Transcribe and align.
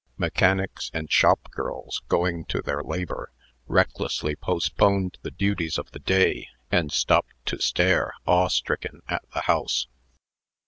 Mechanics 0.17 0.89
and 0.95 1.11
shop 1.11 1.51
girls, 1.51 2.01
going 2.07 2.45
to 2.45 2.63
their 2.63 2.81
labor, 2.81 3.31
recklessly 3.67 4.35
postponed 4.35 5.19
the 5.21 5.29
duties 5.29 5.77
of 5.77 5.91
the 5.91 5.99
day, 5.99 6.47
and 6.71 6.91
stopped 6.91 7.33
to 7.45 7.59
stare, 7.61 8.15
awestricken, 8.25 9.01
at 9.07 9.29
the 9.31 9.41
house. 9.41 9.85